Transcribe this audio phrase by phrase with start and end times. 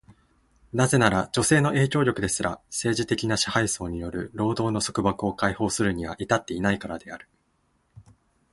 [0.73, 7.29] なぜなら、女性の影響力ですら、政治的な支配層による労働の束縛を解放するには至っていないからである。